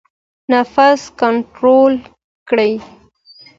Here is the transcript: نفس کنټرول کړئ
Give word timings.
نفس 0.51 1.01
کنټرول 1.19 1.91
کړئ 2.49 2.73